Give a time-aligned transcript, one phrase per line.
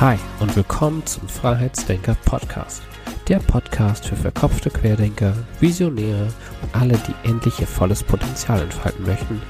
[0.00, 2.82] Hi und willkommen zum Freiheitsdenker Podcast.
[3.26, 6.28] Der Podcast für verkopfte Querdenker, Visionäre
[6.62, 9.42] und alle, die endlich ihr volles Potenzial entfalten möchten.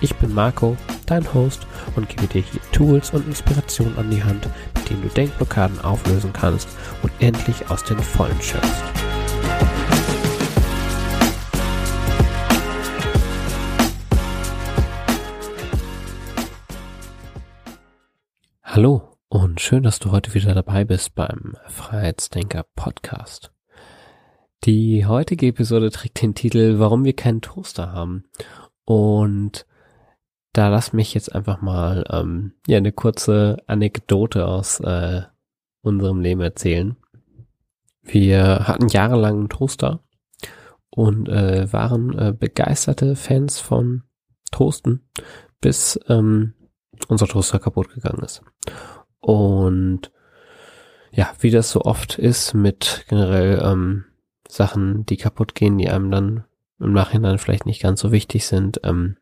[0.00, 4.48] Ich bin Marco, dein Host und gebe dir hier Tools und Inspirationen an die Hand,
[4.76, 6.68] mit denen du Denkblockaden auflösen kannst
[7.02, 8.84] und endlich aus den Vollen schöpfst.
[18.62, 23.52] Hallo und schön, dass du heute wieder dabei bist beim Freiheitsdenker Podcast.
[24.64, 28.24] Die heutige Episode trägt den Titel Warum wir keinen Toaster haben.
[28.84, 29.66] Und
[30.52, 35.22] da lass mich jetzt einfach mal ähm, ja eine kurze Anekdote aus äh,
[35.82, 36.96] unserem Leben erzählen.
[38.02, 40.00] Wir hatten jahrelang einen Toaster
[40.90, 44.04] und äh, waren äh, begeisterte Fans von
[44.52, 45.08] Toasten,
[45.60, 46.54] bis ähm,
[47.08, 48.42] unser Toaster kaputt gegangen ist.
[49.26, 50.12] Und
[51.10, 54.04] ja, wie das so oft ist mit generell ähm,
[54.46, 56.44] Sachen, die kaputt gehen, die einem dann
[56.78, 59.16] im Nachhinein vielleicht nicht ganz so wichtig sind, ähm,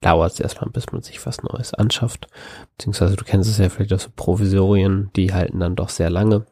[0.00, 2.28] dauert es erstmal, bis man sich was Neues anschafft.
[2.76, 6.46] Beziehungsweise du kennst es ja vielleicht aus so Provisorien, die halten dann doch sehr lange.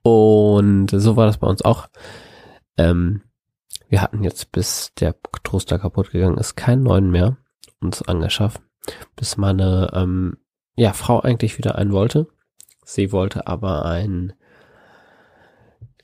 [0.00, 1.88] Und so war das bei uns auch.
[2.78, 3.24] Ähm,
[3.90, 7.36] wir hatten jetzt, bis der Toaster kaputt gegangen ist, keinen neuen mehr
[7.82, 8.62] uns angeschafft,
[9.16, 10.38] bis meine ähm,
[10.76, 12.28] ja, Frau eigentlich wieder einen wollte.
[12.84, 14.34] Sie wollte aber ein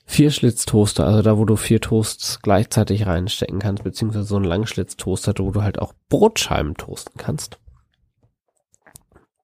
[0.05, 5.51] Vierschlitztoaster, also da, wo du vier Toasts gleichzeitig reinstecken kannst, beziehungsweise so ein Langschlitztoaster, wo
[5.51, 7.59] du halt auch Brotscheiben toasten kannst.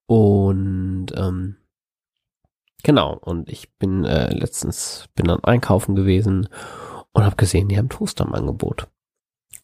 [0.05, 1.55] Und ähm,
[2.83, 6.49] genau, und ich bin äh, letztens bin dann einkaufen gewesen
[7.13, 8.87] und habe gesehen, die haben Toaster im Angebot.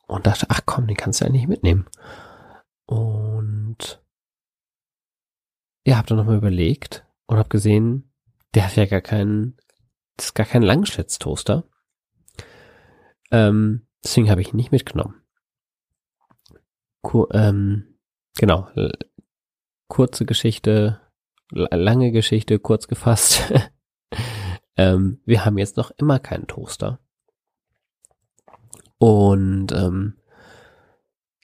[0.08, 1.88] Und dachte, ach komm, den kannst du ja nicht mitnehmen.
[2.86, 4.00] Und
[5.86, 8.12] ja, hab dann nochmal überlegt und hab gesehen,
[8.54, 9.58] der hat ja gar keinen,
[10.18, 11.64] das ist gar kein Langschlitztoaster.
[13.32, 15.22] Ähm, deswegen habe ich ihn nicht mitgenommen.
[17.02, 18.00] Kur ähm,
[18.38, 18.68] genau,
[19.88, 21.02] kurze Geschichte,
[21.52, 23.54] lange Geschichte, kurz gefasst.
[24.78, 27.00] ähm, wir haben jetzt noch immer keinen Toaster.
[28.98, 30.16] Und ähm,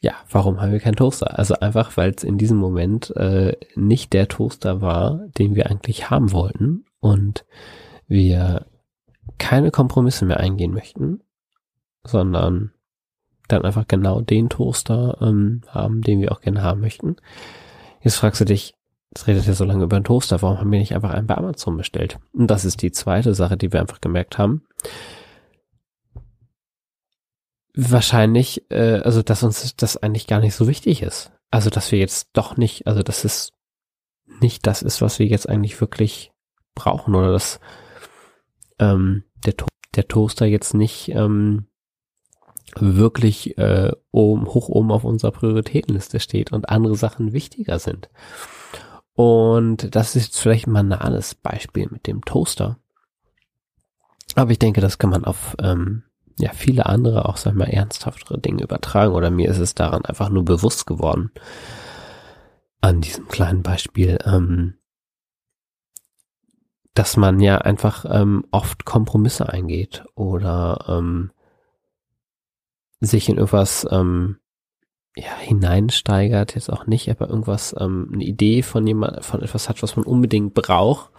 [0.02, 1.38] ja, warum haben wir keinen Toaster?
[1.38, 6.10] Also einfach, weil es in diesem Moment äh, nicht der Toaster war, den wir eigentlich
[6.10, 7.46] haben wollten und
[8.08, 8.66] wir
[9.38, 11.22] keine Kompromisse mehr eingehen möchten,
[12.04, 12.72] sondern
[13.48, 17.18] dann einfach genau den Toaster ähm, haben, den wir auch gerne haben möchten.
[18.02, 18.74] Jetzt fragst du dich,
[19.14, 21.38] es redet ja so lange über einen Toaster, warum haben wir nicht einfach einen bei
[21.38, 22.18] Amazon bestellt?
[22.34, 24.64] Und das ist die zweite Sache, die wir einfach gemerkt haben
[27.74, 31.32] wahrscheinlich, äh, also dass uns das eigentlich gar nicht so wichtig ist.
[31.50, 33.52] Also dass wir jetzt doch nicht, also dass es
[34.40, 36.32] nicht das ist, was wir jetzt eigentlich wirklich
[36.76, 37.60] brauchen oder dass
[38.80, 41.68] ähm, der, to der Toaster jetzt nicht ähm,
[42.76, 48.10] wirklich äh, oben, hoch oben auf unserer Prioritätenliste steht und andere Sachen wichtiger sind.
[49.14, 52.78] Und das ist jetzt vielleicht ein banales Beispiel mit dem Toaster.
[54.36, 56.04] Aber ich denke, das kann man auf ähm,
[56.40, 60.30] ja viele andere auch, sag mal, ernsthaftere Dinge übertragen oder mir ist es daran einfach
[60.30, 61.32] nur bewusst geworden.
[62.82, 64.76] An diesem kleinen Beispiel, ähm,
[66.94, 71.32] dass man ja einfach ähm, oft Kompromisse eingeht oder ähm,
[73.00, 74.38] sich in irgendwas ähm,
[75.16, 79.84] ja, hineinsteigert, jetzt auch nicht, aber irgendwas, ähm, eine Idee von jemand, von etwas hat,
[79.84, 81.12] was man unbedingt braucht,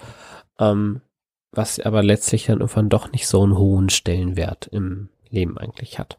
[0.58, 1.02] ähm,
[1.52, 6.18] was aber letztlich dann irgendwann doch nicht so einen hohen Stellenwert im Leben eigentlich hat.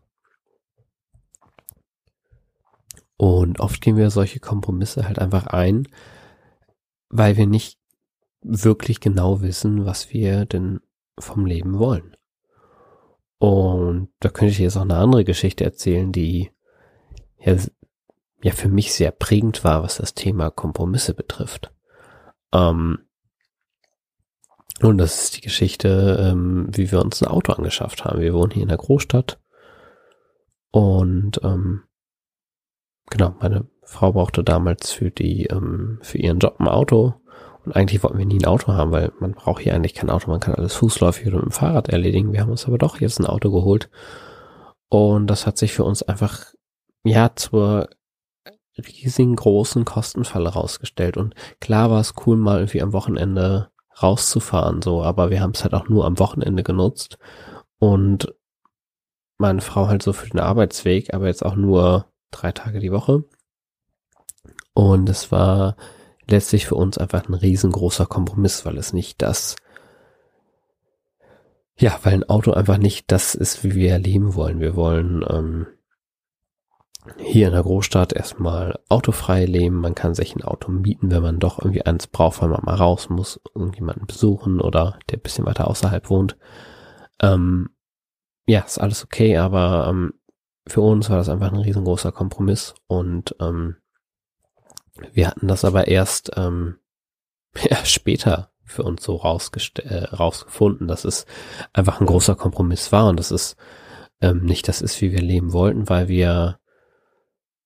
[3.17, 5.88] Und oft gehen wir solche Kompromisse halt einfach ein,
[7.09, 7.79] weil wir nicht
[8.41, 10.81] wirklich genau wissen, was wir denn
[11.17, 12.15] vom Leben wollen.
[13.39, 16.51] Und da könnte ich jetzt auch eine andere Geschichte erzählen, die
[17.38, 17.56] ja,
[18.41, 21.74] ja für mich sehr prägend war, was das Thema Kompromisse betrifft.
[22.53, 23.00] Ähm,
[24.89, 28.19] und das ist die Geschichte, ähm, wie wir uns ein Auto angeschafft haben.
[28.19, 29.39] Wir wohnen hier in der Großstadt.
[30.71, 31.83] Und ähm,
[33.09, 37.13] genau, meine Frau brauchte damals für die, ähm, für ihren Job ein Auto.
[37.65, 40.30] Und eigentlich wollten wir nie ein Auto haben, weil man braucht hier eigentlich kein Auto.
[40.30, 42.33] Man kann alles fußläufig oder mit dem Fahrrad erledigen.
[42.33, 43.89] Wir haben uns aber doch jetzt ein Auto geholt.
[44.89, 46.45] Und das hat sich für uns einfach,
[47.03, 47.89] ja, zur
[48.77, 51.15] riesigen großen Kostenfalle rausgestellt.
[51.15, 53.69] Und klar war es cool, mal irgendwie am Wochenende
[54.01, 57.18] rauszufahren, so, aber wir haben es halt auch nur am Wochenende genutzt
[57.80, 58.34] und
[59.38, 63.24] meine Frau halt so für den Arbeitsweg, aber jetzt auch nur drei Tage die Woche.
[64.74, 65.75] Und es war
[66.28, 69.56] letztlich für uns einfach ein riesengroßer Kompromiss, weil es nicht das,
[71.78, 74.60] ja, weil ein Auto einfach nicht das ist, wie wir leben wollen.
[74.60, 75.68] Wir wollen ähm,
[77.17, 79.81] hier in der Großstadt erstmal autofrei leben.
[79.81, 82.75] Man kann sich ein Auto mieten, wenn man doch irgendwie eins braucht, weil man mal
[82.75, 86.38] raus muss, irgendjemanden besuchen oder der bisschen weiter außerhalb wohnt.
[87.21, 87.69] Ähm,
[88.45, 90.13] ja, ist alles okay, aber ähm,
[90.67, 93.77] für uns war das einfach ein riesengroßer Kompromiss und ähm,
[95.11, 96.77] wir hatten das aber erst ähm,
[97.69, 101.25] ja, später für uns so äh, rausgefunden, dass es
[101.73, 103.55] einfach ein großer Kompromiss war und dass es
[104.21, 106.59] ähm, nicht das ist, wie wir leben wollten, weil wir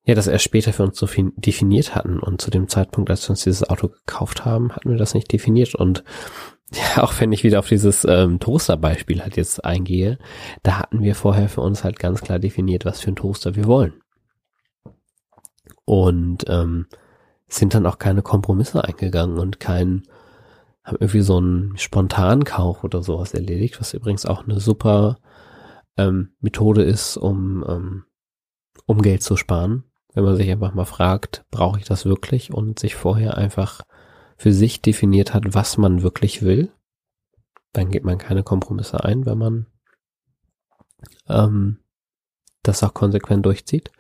[0.08, 3.32] ja das erst später für uns so definiert hatten und zu dem Zeitpunkt, als wir
[3.32, 6.04] uns dieses Auto gekauft haben, hatten wir das nicht definiert und
[6.72, 10.18] ja, auch wenn ich wieder auf dieses ähm, Toaster-Beispiel halt jetzt eingehe,
[10.64, 13.66] da hatten wir vorher für uns halt ganz klar definiert, was für ein Toaster wir
[13.66, 13.94] wollen.
[15.86, 16.88] Und ähm,
[17.48, 20.04] sind dann auch keine Kompromisse eingegangen und kein,
[20.84, 25.18] haben irgendwie so einen Spontankauf oder sowas erledigt, was übrigens auch eine super
[25.96, 28.04] ähm, Methode ist, um, ähm,
[28.86, 29.86] um Geld zu sparen.
[30.18, 33.82] Wenn man sich einfach mal fragt, brauche ich das wirklich und sich vorher einfach
[34.36, 36.72] für sich definiert hat, was man wirklich will,
[37.72, 39.68] dann geht man keine Kompromisse ein, wenn man
[41.30, 41.78] ähm,
[42.64, 43.92] das auch konsequent durchzieht.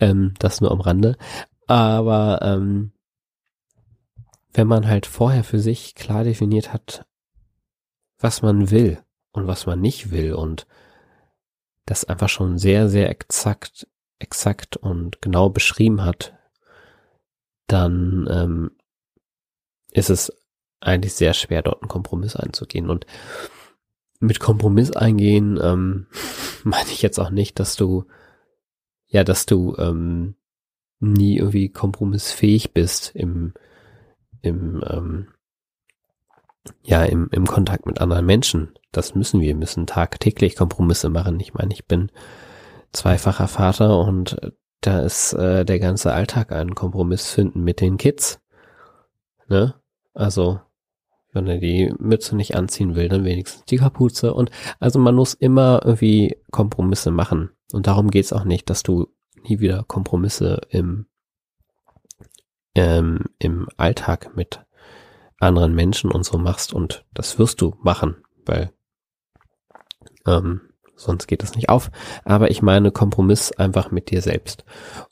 [0.00, 1.18] Ähm, das nur am Rande.
[1.66, 2.92] Aber ähm,
[4.54, 7.04] wenn man halt vorher für sich klar definiert hat,
[8.18, 10.66] was man will und was man nicht will und
[11.84, 13.86] das einfach schon sehr, sehr exakt,
[14.18, 16.34] exakt und genau beschrieben hat,
[17.66, 18.70] dann ähm,
[19.92, 20.32] ist es
[20.80, 22.90] eigentlich sehr schwer, dort einen Kompromiss einzugehen.
[22.90, 23.06] Und
[24.20, 26.06] mit Kompromiss eingehen ähm,
[26.64, 28.04] meine ich jetzt auch nicht, dass du,
[29.06, 30.34] ja, dass du ähm,
[31.00, 33.54] nie irgendwie kompromissfähig bist im,
[34.42, 35.28] im, ähm,
[36.82, 38.72] ja, im, im Kontakt mit anderen Menschen.
[38.90, 41.38] Das müssen wir, müssen tagtäglich Kompromisse machen.
[41.40, 42.10] Ich meine, ich bin
[42.92, 44.36] zweifacher Vater und
[44.80, 48.40] da ist äh, der ganze Alltag ein Kompromiss finden mit den Kids.
[49.48, 49.74] Ne?
[50.14, 50.60] Also,
[51.32, 54.34] wenn er die Mütze nicht anziehen will, dann wenigstens die Kapuze.
[54.34, 54.50] Und
[54.80, 57.50] also man muss immer irgendwie Kompromisse machen.
[57.72, 59.08] Und darum geht's auch nicht, dass du
[59.42, 61.06] nie wieder Kompromisse im,
[62.74, 64.64] ähm, im Alltag mit
[65.38, 66.72] anderen Menschen und so machst.
[66.72, 68.72] Und das wirst du machen, weil
[70.26, 70.67] ähm,
[70.98, 71.90] sonst geht das nicht auf.
[72.24, 74.64] Aber ich meine Kompromiss einfach mit dir selbst.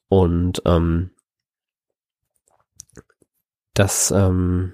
[0.09, 1.11] Und ähm,
[3.75, 4.73] das, ähm,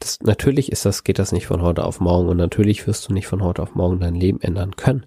[0.00, 3.12] das, natürlich ist das, geht das nicht von heute auf morgen und natürlich wirst du
[3.12, 5.06] nicht von heute auf morgen dein Leben ändern können.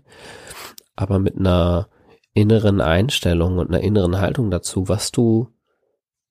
[0.95, 1.89] Aber mit einer
[2.33, 5.49] inneren Einstellung und einer inneren Haltung dazu, was du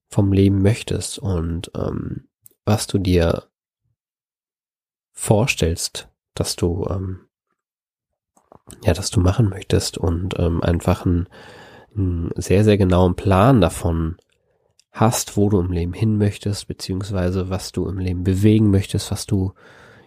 [0.09, 2.29] vom Leben möchtest und ähm,
[2.65, 3.45] was du dir
[5.12, 7.28] vorstellst, dass du ähm,
[8.85, 11.29] ja, dass du machen möchtest und ähm, einfach einen,
[11.97, 14.17] einen sehr sehr genauen Plan davon
[14.93, 19.26] hast, wo du im Leben hin möchtest, beziehungsweise was du im Leben bewegen möchtest, was
[19.26, 19.53] du,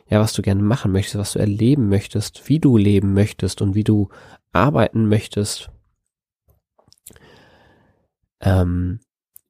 [0.07, 3.75] ja, was du gerne machen möchtest, was du erleben möchtest, wie du leben möchtest und
[3.75, 4.09] wie du
[4.51, 5.71] arbeiten möchtest,
[8.41, 8.99] ähm,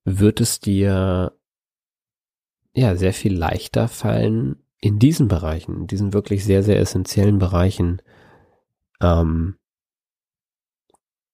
[0.03, 1.33] wird es dir
[2.74, 8.01] ja sehr viel leichter fallen, in diesen Bereichen, in diesen wirklich sehr, sehr essentiellen Bereichen,
[9.01, 9.58] ähm,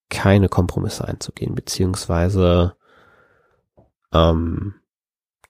[0.08, 2.76] keine Kompromisse einzugehen, beziehungsweise
[4.12, 4.74] ähm,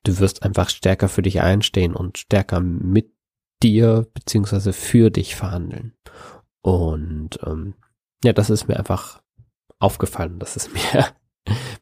[0.02, 3.12] du wirst einfach stärker für dich einstehen und stärker mit
[3.62, 5.96] dir beziehungsweise für dich verhandeln.
[6.60, 7.74] Und ähm,
[8.24, 9.22] ja, das ist mir einfach
[9.78, 10.38] aufgefallen.
[10.38, 11.06] Das ist mir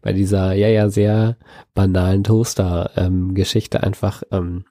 [0.01, 1.37] bei dieser ja ja sehr
[1.75, 4.65] banalen Toaster-Geschichte ähm, einfach ähm,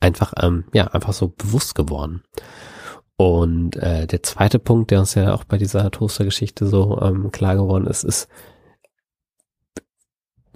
[0.00, 2.22] einfach ähm, ja einfach so bewusst geworden.
[3.16, 7.56] Und äh, der zweite Punkt, der uns ja auch bei dieser Toaster-Geschichte so ähm, klar
[7.56, 8.28] geworden ist, ist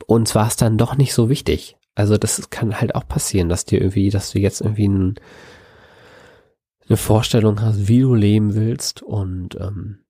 [0.07, 1.77] uns war es dann doch nicht so wichtig.
[1.95, 5.15] Also das kann halt auch passieren, dass dir irgendwie, dass du jetzt irgendwie ein,
[6.89, 9.03] eine Vorstellung hast, wie du leben willst.
[9.03, 10.05] Und ähm,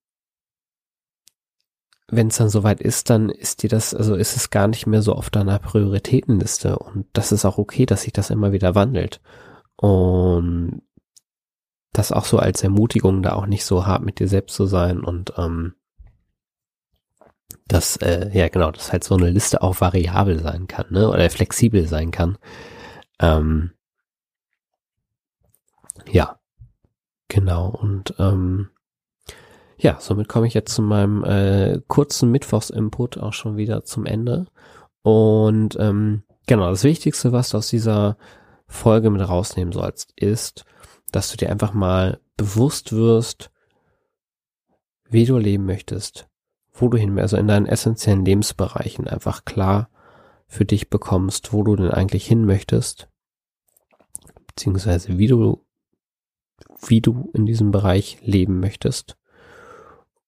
[2.09, 5.03] wenn es dann soweit ist, dann ist dir das, also ist es gar nicht mehr
[5.03, 6.79] so auf deiner Prioritätenliste.
[6.79, 9.21] Und das ist auch okay, dass sich das immer wieder wandelt.
[9.77, 10.83] Und
[11.93, 15.01] das auch so als Ermutigung, da auch nicht so hart mit dir selbst zu sein
[15.01, 15.75] und ähm,
[17.67, 21.09] dass, äh, ja genau, dass halt so eine Liste auch variabel sein kann, ne?
[21.09, 22.37] Oder flexibel sein kann.
[23.21, 23.73] Ähm,
[26.11, 26.39] ja,
[27.29, 27.69] genau.
[27.69, 28.71] Und ähm,
[29.79, 34.47] ja, somit komme ich jetzt zu meinem äh, kurzen Mittwochs-Input auch schon wieder zum Ende.
[35.03, 38.17] Und ähm, genau, das Wichtigste, was du aus dieser
[38.67, 40.65] Folge mit rausnehmen sollst, ist,
[41.11, 43.51] dass du dir einfach mal bewusst wirst,
[45.09, 46.29] wie du leben möchtest,
[46.73, 49.91] wo du hin, also in deinen essentiellen Lebensbereichen einfach klar
[50.47, 53.09] für dich bekommst, wo du denn eigentlich hin möchtest,
[54.47, 55.65] beziehungsweise wie du,
[56.87, 59.17] wie du in diesem Bereich leben möchtest.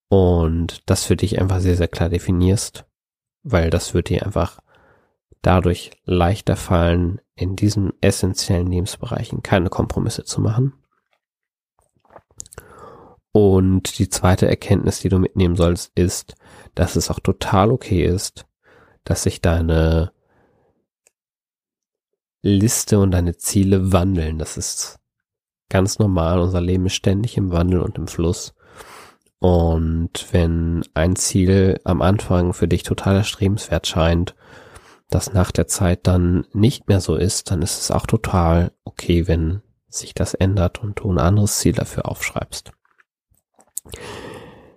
[0.09, 2.85] Und das für dich einfach sehr, sehr klar definierst,
[3.43, 4.61] weil das wird dir einfach
[5.41, 10.75] dadurch leichter fallen, in diesen essentiellen Lebensbereichen keine Kompromisse zu machen.
[13.33, 16.35] Und die zweite Erkenntnis, die du mitnehmen sollst, ist,
[16.75, 18.47] dass es auch total okay ist,
[19.05, 20.13] dass sich deine
[22.43, 24.39] Liste und deine Ziele wandeln.
[24.39, 24.99] Das ist
[25.71, 26.41] ganz normal.
[26.41, 28.55] Unser Leben ist ständig im Wandel und im Fluss.
[29.39, 34.37] Und wenn ein Ziel am Anfang für dich total erstrebenswert scheint,
[35.15, 39.29] das nach der Zeit dann nicht mehr so ist, dann ist es auch total okay,
[39.29, 42.73] wenn sich das ändert und du ein anderes Ziel dafür aufschreibst.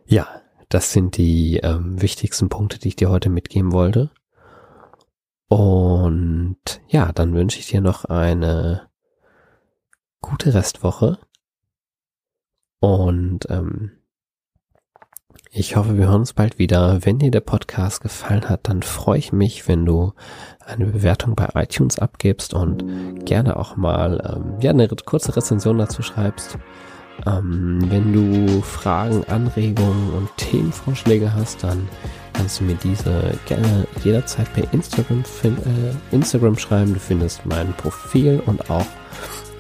[0.06, 0.28] Ja,
[0.70, 4.12] das sind die ähm, wichtigsten Punkte, die ich dir heute mitgeben wollte.
[5.48, 8.90] Und ja, dann wünsche ich dir noch eine
[10.22, 11.20] gute Restwoche.
[12.80, 13.92] Und ähm,
[15.58, 17.06] ich hoffe, wir hören uns bald wieder.
[17.06, 20.12] Wenn dir der Podcast gefallen hat, dann freue ich mich, wenn du
[20.60, 26.04] eine Bewertung bei iTunes abgibst und gerne auch mal ähm, ja, eine kurze Rezension dazu
[26.04, 26.58] schreibst.
[27.26, 31.88] Ähm, wenn du Fragen, Anregungen und Themenvorschläge hast, dann
[32.34, 36.94] kannst du mir diese gerne jederzeit per Instagram, äh, Instagram schreiben.
[36.94, 38.86] Du findest mein Profil und auch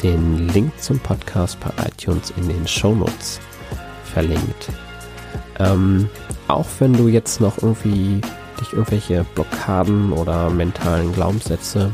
[0.03, 3.39] den Link zum Podcast bei iTunes in den Show Notes
[4.03, 4.73] verlinkt.
[5.59, 6.09] Ähm,
[6.47, 8.21] auch wenn du jetzt noch irgendwie
[8.59, 11.91] dich irgendwelche Blockaden oder mentalen Glaubenssätze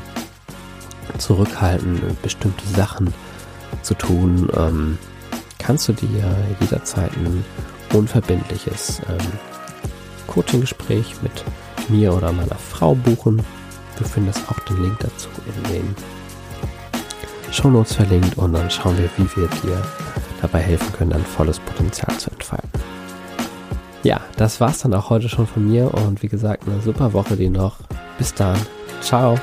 [1.18, 3.14] zurückhalten, bestimmte Sachen
[3.82, 4.98] zu tun, ähm,
[5.58, 7.44] kannst du dir jederzeit ein
[7.94, 9.28] unverbindliches ähm,
[10.28, 11.44] Coaching-Gespräch mit
[11.90, 13.42] mir oder meiner Frau buchen.
[13.98, 15.96] Du findest auch den Link dazu in den
[17.52, 19.82] Shownotes verlinkt und dann schauen wir, wie wir dir
[20.42, 22.70] dabei helfen können, dein volles Potenzial zu entfalten.
[24.04, 27.36] Ja, das war's dann auch heute schon von mir und wie gesagt, eine super Woche
[27.36, 27.78] dir noch.
[28.18, 28.58] Bis dann.
[29.02, 29.38] Ciao.